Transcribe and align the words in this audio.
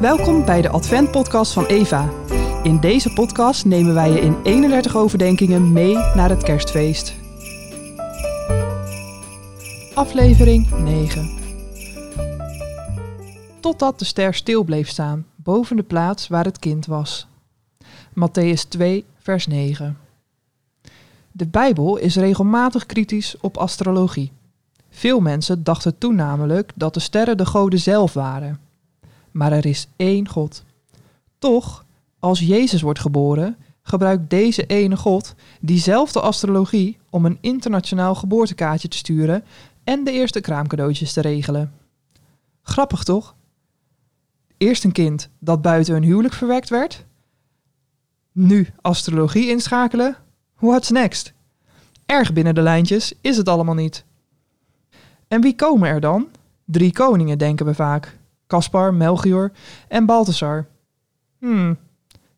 Welkom 0.00 0.44
bij 0.44 0.62
de 0.62 0.68
Advent-podcast 0.68 1.52
van 1.52 1.66
Eva. 1.66 2.10
In 2.62 2.80
deze 2.80 3.12
podcast 3.12 3.64
nemen 3.64 3.94
wij 3.94 4.10
je 4.10 4.20
in 4.20 4.42
31 4.42 4.96
overdenkingen 4.96 5.72
mee 5.72 5.94
naar 5.94 6.28
het 6.28 6.42
kerstfeest. 6.42 7.14
Aflevering 9.94 10.70
9 10.70 11.30
Totdat 13.60 13.98
de 13.98 14.04
ster 14.04 14.34
stil 14.34 14.64
bleef 14.64 14.88
staan, 14.88 15.26
boven 15.36 15.76
de 15.76 15.82
plaats 15.82 16.28
waar 16.28 16.44
het 16.44 16.58
kind 16.58 16.86
was. 16.86 17.26
Matthäus 18.10 18.68
2, 18.68 19.04
vers 19.18 19.46
9 19.46 19.98
De 21.32 21.46
Bijbel 21.46 21.96
is 21.96 22.16
regelmatig 22.16 22.86
kritisch 22.86 23.36
op 23.40 23.56
astrologie. 23.56 24.32
Veel 24.90 25.20
mensen 25.20 25.64
dachten 25.64 25.98
toen 25.98 26.14
namelijk 26.14 26.72
dat 26.74 26.94
de 26.94 27.00
sterren 27.00 27.36
de 27.36 27.46
goden 27.46 27.78
zelf 27.78 28.12
waren. 28.12 28.69
Maar 29.30 29.52
er 29.52 29.66
is 29.66 29.88
één 29.96 30.28
God. 30.28 30.64
Toch, 31.38 31.84
als 32.18 32.40
Jezus 32.40 32.82
wordt 32.82 32.98
geboren, 32.98 33.56
gebruikt 33.82 34.30
deze 34.30 34.66
ene 34.66 34.96
God 34.96 35.34
diezelfde 35.60 36.20
astrologie 36.20 36.98
om 37.10 37.24
een 37.24 37.38
internationaal 37.40 38.14
geboortekaartje 38.14 38.88
te 38.88 38.96
sturen 38.96 39.44
en 39.84 40.04
de 40.04 40.12
eerste 40.12 40.40
kraamcadeautjes 40.40 41.12
te 41.12 41.20
regelen. 41.20 41.72
Grappig 42.62 43.04
toch? 43.04 43.34
Eerst 44.56 44.84
een 44.84 44.92
kind 44.92 45.28
dat 45.38 45.62
buiten 45.62 45.94
een 45.94 46.02
huwelijk 46.02 46.34
verwekt 46.34 46.68
werd. 46.68 47.04
Nu 48.32 48.68
astrologie 48.80 49.48
inschakelen. 49.48 50.16
What's 50.58 50.90
next? 50.90 51.32
Erg 52.06 52.32
binnen 52.32 52.54
de 52.54 52.62
lijntjes 52.62 53.12
is 53.20 53.36
het 53.36 53.48
allemaal 53.48 53.74
niet. 53.74 54.04
En 55.28 55.40
wie 55.40 55.54
komen 55.54 55.88
er 55.88 56.00
dan? 56.00 56.28
Drie 56.64 56.92
koningen 56.92 57.38
denken 57.38 57.66
we 57.66 57.74
vaak. 57.74 58.18
Caspar, 58.50 58.94
Melchior 58.94 59.52
en 59.88 60.06
Balthasar. 60.06 60.66
Hmm, 61.38 61.76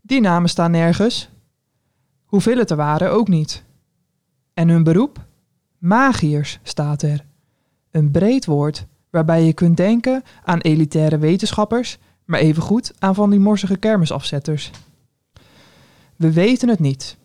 die 0.00 0.20
namen 0.20 0.48
staan 0.48 0.70
nergens. 0.70 1.28
Hoeveel 2.24 2.58
het 2.58 2.70
er 2.70 2.76
waren 2.76 3.12
ook 3.12 3.28
niet. 3.28 3.64
En 4.54 4.68
hun 4.68 4.82
beroep? 4.82 5.24
Magiërs 5.78 6.58
staat 6.62 7.02
er. 7.02 7.24
Een 7.90 8.10
breed 8.10 8.46
woord 8.46 8.86
waarbij 9.10 9.44
je 9.44 9.52
kunt 9.52 9.76
denken 9.76 10.22
aan 10.44 10.58
elitaire 10.58 11.18
wetenschappers, 11.18 11.98
maar 12.24 12.40
evengoed 12.40 12.92
aan 12.98 13.14
van 13.14 13.30
die 13.30 13.40
morsige 13.40 13.76
kermisafzetters. 13.76 14.70
We 16.16 16.32
weten 16.32 16.68
het 16.68 16.78
niet. 16.80 17.16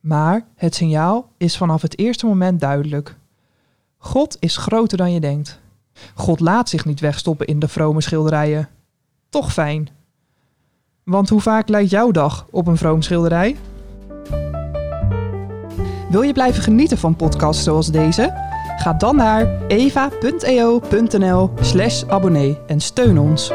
Maar 0.00 0.46
het 0.54 0.74
signaal 0.74 1.32
is 1.36 1.56
vanaf 1.56 1.82
het 1.82 1.98
eerste 1.98 2.26
moment 2.26 2.60
duidelijk. 2.60 3.16
God 3.96 4.36
is 4.40 4.56
groter 4.56 4.98
dan 4.98 5.12
je 5.12 5.20
denkt. 5.20 5.60
God 6.14 6.40
laat 6.40 6.68
zich 6.68 6.84
niet 6.84 7.00
wegstoppen 7.00 7.46
in 7.46 7.58
de 7.58 7.68
vrome 7.68 8.00
schilderijen. 8.00 8.68
Toch 9.28 9.52
fijn. 9.52 9.88
Want 11.04 11.28
hoe 11.28 11.40
vaak 11.40 11.68
lijkt 11.68 11.90
jouw 11.90 12.10
dag 12.10 12.46
op 12.50 12.66
een 12.66 12.76
vroom 12.76 13.02
schilderij? 13.02 13.56
Wil 16.10 16.22
je 16.22 16.32
blijven 16.32 16.62
genieten 16.62 16.98
van 16.98 17.16
podcasts 17.16 17.64
zoals 17.64 17.90
deze? 17.90 18.48
Ga 18.76 18.92
dan 18.92 19.16
naar 19.16 19.66
eva.eo.nl/slash 19.66 22.04
abonnee 22.04 22.58
en 22.66 22.80
steun 22.80 23.18
ons. 23.18 23.52